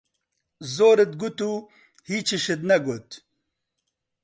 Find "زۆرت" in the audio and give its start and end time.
0.75-1.11